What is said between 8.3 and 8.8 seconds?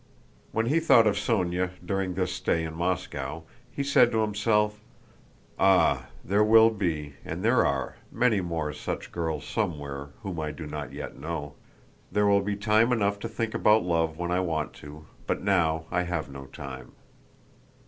more